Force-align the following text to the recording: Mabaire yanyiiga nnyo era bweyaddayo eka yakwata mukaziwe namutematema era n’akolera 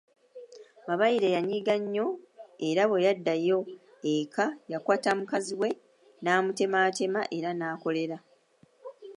Mabaire 0.87 1.27
yanyiiga 1.35 1.75
nnyo 1.81 2.07
era 2.67 2.81
bweyaddayo 2.89 3.59
eka 4.15 4.45
yakwata 4.71 5.09
mukaziwe 5.17 5.69
namutematema 6.25 7.21
era 7.37 7.49
n’akolera 7.59 8.17